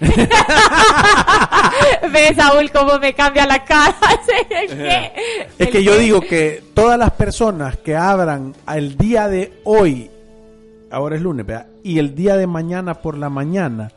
[2.12, 3.96] ¿Ves, Saúl, cómo me cambia la cara?
[5.58, 10.10] es que yo digo que todas las personas que abran al día de hoy,
[10.90, 11.46] ahora es lunes,
[11.82, 13.90] y el día de mañana por la mañana,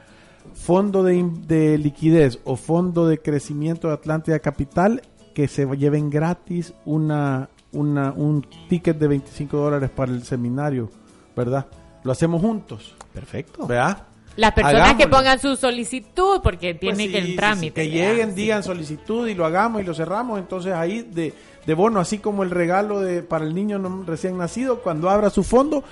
[0.54, 5.02] fondo de, liquidez o fondo de crecimiento de Atlántida Capital,
[5.34, 10.90] que se lleven gratis una, una, un ticket de 25 dólares para el seminario,
[11.36, 11.68] ¿verdad?
[12.04, 12.96] Lo hacemos juntos.
[13.14, 13.68] Perfecto.
[13.68, 14.04] ¿Verdad?
[14.36, 17.74] Las personas que pongan su solicitud, porque pues tiene que el trámite.
[17.74, 20.40] que lleguen, digan solicitud y lo hagamos y lo cerramos.
[20.40, 21.34] Entonces ahí de,
[21.66, 25.44] de bono, así como el regalo de para el niño recién nacido, cuando abra su
[25.44, 25.84] fondo,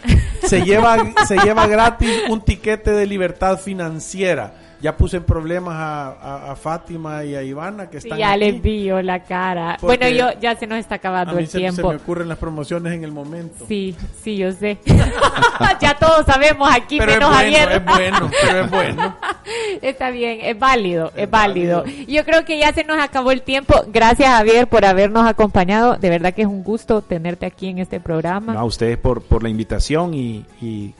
[0.43, 6.55] se lleva, se lleva gratis un tiquete de libertad financiera ya puse en problemas a,
[6.55, 9.77] Fátima y a Ivana que están ya les vio la cara.
[9.81, 13.03] Bueno yo ya se nos está acabando el tiempo se me ocurren las promociones en
[13.03, 13.65] el momento.
[13.67, 14.77] Sí sí yo sé.
[15.81, 19.15] Ya todos sabemos aquí pero menos es bueno, es bueno pero es bueno.
[19.81, 21.83] Está bien es válido es, válido.
[22.07, 23.75] yo creo que ya se nos acabó el tiempo.
[23.87, 25.97] Gracias Javier por habernos acompañado.
[25.97, 28.53] De verdad que es un gusto tenerte aquí en este programa.
[28.53, 30.93] A ustedes por por la invitación y, y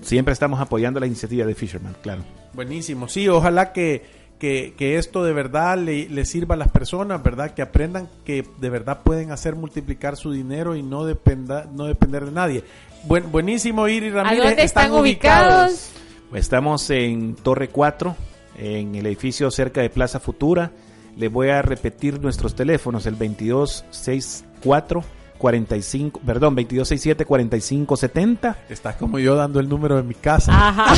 [0.00, 2.22] siempre estamos apoyando la iniciativa de Fisherman claro
[2.56, 4.02] Buenísimo, sí, ojalá que,
[4.38, 7.52] que, esto de verdad le, sirva a las personas, ¿verdad?
[7.52, 12.24] Que aprendan que de verdad pueden hacer multiplicar su dinero y no, dependa, no depender
[12.24, 12.64] de nadie.
[13.04, 14.40] Buen, buenísimo, Iri Ramírez.
[14.40, 15.90] ¿A dónde están, ubicados?
[16.30, 18.16] Pues estamos en Torre 4,
[18.56, 20.72] en el edificio cerca de Plaza Futura.
[21.14, 25.04] Les voy a repetir nuestros teléfonos, el 2264
[25.36, 28.56] 45, perdón, 2267 4570.
[28.68, 30.52] Estás como yo dando el número de mi casa.
[30.52, 30.92] Ajá.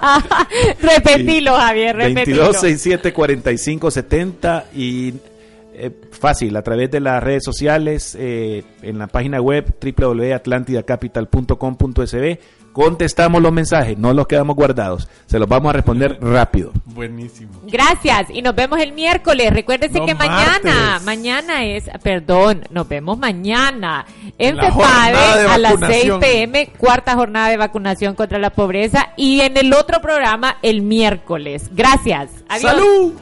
[0.80, 2.44] repetilo, Javier, repetilo.
[2.44, 5.14] 2267 4570 y
[5.82, 12.38] eh, fácil, a través de las redes sociales, eh, en la página web www.atlantidacapital.com.sb
[12.72, 16.72] contestamos los mensajes, no los quedamos guardados, se los vamos a responder rápido.
[16.86, 17.52] Buenísimo.
[17.66, 19.52] Gracias y nos vemos el miércoles.
[19.52, 21.02] Recuérdense No, que mañana, martes.
[21.04, 24.06] mañana es, perdón, nos vemos mañana
[24.38, 26.20] en La jornada FEPADE de a las 6 vacunación.
[26.20, 31.70] pm, cuarta jornada de vacunación contra la pobreza y en el otro programa el miércoles.
[31.72, 32.30] Gracias.
[32.48, 32.70] Adiós.
[32.72, 33.12] ¡Salud!